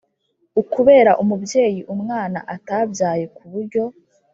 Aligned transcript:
Ukubera 0.61 1.11
umubyeyi 1.23 1.81
umwana 1.93 2.39
utabyaye 2.55 3.25
ku 3.35 3.43
buryo 3.51 3.83